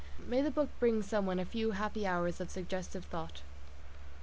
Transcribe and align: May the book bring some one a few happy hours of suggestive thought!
May 0.17 0.41
the 0.41 0.49
book 0.49 0.69
bring 0.79 1.03
some 1.03 1.27
one 1.27 1.37
a 1.37 1.45
few 1.45 1.73
happy 1.73 2.07
hours 2.07 2.41
of 2.41 2.49
suggestive 2.49 3.05
thought! 3.05 3.43